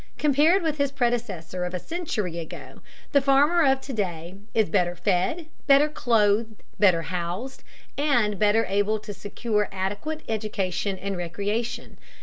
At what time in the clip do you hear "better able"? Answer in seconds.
8.39-8.97